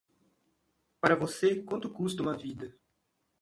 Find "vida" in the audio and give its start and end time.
2.35-2.75